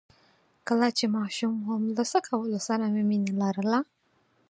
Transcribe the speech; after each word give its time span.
کله 0.67 0.87
چې 0.97 1.05
ماشوم 1.17 1.53
وم 1.67 1.83
له 1.97 2.03
څه 2.11 2.19
کولو 2.27 2.59
سره 2.67 2.83
مې 2.93 3.03
مينه 3.09 3.31
لرله؟ 3.41 3.79